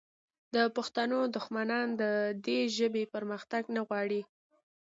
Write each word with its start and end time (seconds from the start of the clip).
د 0.55 0.57
پښتنو 0.75 1.19
دښمنان 1.35 1.87
د 2.01 2.03
دې 2.45 2.59
ژبې 2.77 3.03
پرمختګ 3.13 3.63
نه 3.75 3.81
غواړي 3.87 4.21